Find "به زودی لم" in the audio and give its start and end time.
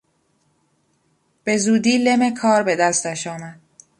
1.43-2.33